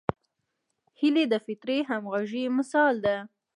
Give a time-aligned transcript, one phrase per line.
[0.99, 3.15] هیلۍ د فطري همغږۍ مثال ده